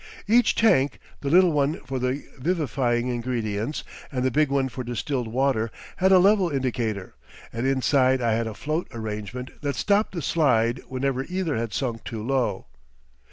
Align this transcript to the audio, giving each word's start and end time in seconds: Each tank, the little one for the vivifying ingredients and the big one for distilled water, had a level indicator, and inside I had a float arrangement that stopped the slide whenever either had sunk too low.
Each 0.27 0.55
tank, 0.55 0.97
the 1.19 1.29
little 1.29 1.51
one 1.51 1.79
for 1.81 1.99
the 1.99 2.23
vivifying 2.39 3.09
ingredients 3.09 3.83
and 4.11 4.25
the 4.25 4.31
big 4.31 4.49
one 4.49 4.67
for 4.67 4.83
distilled 4.83 5.27
water, 5.27 5.69
had 5.97 6.11
a 6.11 6.17
level 6.17 6.49
indicator, 6.49 7.13
and 7.53 7.67
inside 7.67 8.19
I 8.19 8.31
had 8.33 8.47
a 8.47 8.55
float 8.55 8.87
arrangement 8.93 9.51
that 9.61 9.75
stopped 9.75 10.13
the 10.13 10.23
slide 10.23 10.79
whenever 10.87 11.25
either 11.25 11.55
had 11.55 11.71
sunk 11.71 12.03
too 12.03 12.23
low. 12.23 12.65